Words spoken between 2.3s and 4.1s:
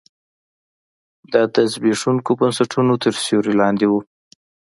بنسټونو تر سیوري لاندې و.